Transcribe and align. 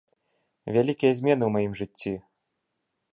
Вялікія 0.77 1.11
змены 1.19 1.43
ў 1.49 1.55
маім 1.57 1.73
жыцці! 1.83 2.13